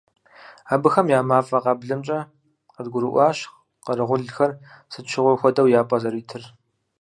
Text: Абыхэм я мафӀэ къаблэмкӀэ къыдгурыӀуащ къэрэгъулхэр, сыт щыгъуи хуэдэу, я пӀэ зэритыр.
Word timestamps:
Абыхэм 0.73 1.07
я 1.17 1.19
мафӀэ 1.29 1.59
къаблэмкӀэ 1.63 2.19
къыдгурыӀуащ 2.73 3.37
къэрэгъулхэр, 3.85 4.51
сыт 4.91 5.05
щыгъуи 5.11 5.39
хуэдэу, 5.39 5.71
я 5.79 5.81
пӀэ 5.89 5.97
зэритыр. 6.03 6.43